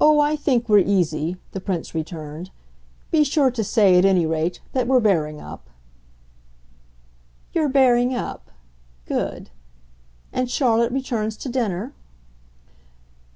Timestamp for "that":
4.72-4.86